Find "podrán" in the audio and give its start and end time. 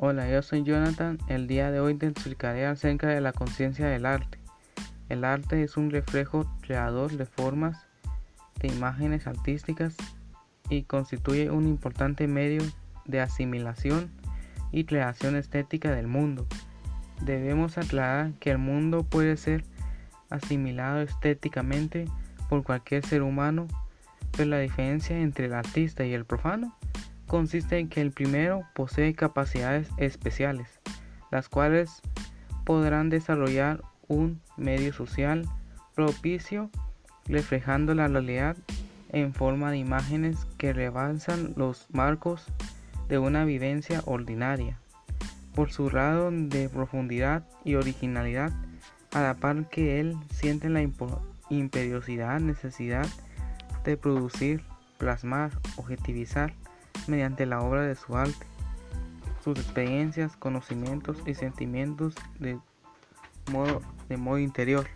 32.64-33.10